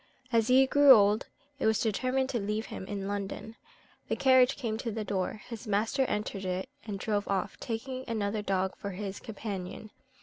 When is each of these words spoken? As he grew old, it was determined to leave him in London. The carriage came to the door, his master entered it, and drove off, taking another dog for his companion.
As 0.33 0.47
he 0.47 0.65
grew 0.65 0.93
old, 0.93 1.27
it 1.59 1.67
was 1.67 1.79
determined 1.79 2.29
to 2.29 2.39
leave 2.39 2.65
him 2.73 2.87
in 2.87 3.07
London. 3.07 3.55
The 4.07 4.15
carriage 4.15 4.55
came 4.55 4.75
to 4.79 4.89
the 4.89 5.03
door, 5.03 5.43
his 5.47 5.67
master 5.67 6.05
entered 6.05 6.43
it, 6.43 6.69
and 6.87 6.97
drove 6.97 7.27
off, 7.27 7.59
taking 7.59 8.05
another 8.07 8.41
dog 8.41 8.75
for 8.75 8.89
his 8.93 9.19
companion. 9.19 9.91